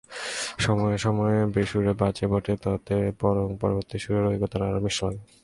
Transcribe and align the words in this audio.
সময়ে 0.57 0.97
সময়ে 0.97 1.37
বেসুরো 1.53 1.91
বাজে 2.01 2.25
বটে, 2.31 2.53
তাতে 2.65 2.95
বরং 3.21 3.47
পরবর্তী 3.61 3.97
সুরের 4.03 4.25
ঐকতান 4.31 4.61
আরও 4.67 4.79
মিষ্ট 4.85 4.99
লাগে। 5.05 5.21